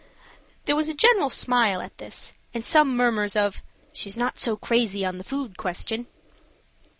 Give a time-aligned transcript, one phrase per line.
[0.65, 3.61] There was a general smile at this, and some murmurs of
[3.93, 6.07] "She's not so crazy on the food question."